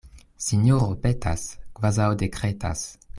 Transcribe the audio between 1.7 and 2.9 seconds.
kvazaŭ dekretas.